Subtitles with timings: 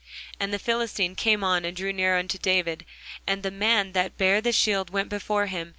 [0.39, 2.85] And the Philistine came on and drew near unto David;
[3.27, 5.69] and the man that bare the shield went before him.